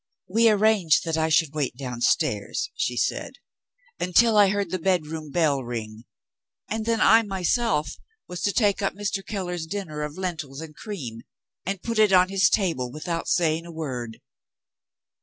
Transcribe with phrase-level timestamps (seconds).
[0.27, 3.33] "We arranged that I should wait downstairs," she said,
[3.99, 6.05] "until I heard the bedroom bell ring
[6.67, 9.23] and then I myself was to take up Mr.
[9.23, 11.21] Keller's dinner of lentils and cream,
[11.67, 14.19] and put it on his table without saying a word."